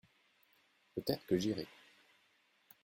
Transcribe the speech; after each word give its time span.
Peut-être 0.95 1.27
que 1.27 1.37
j’irai. 1.37 1.67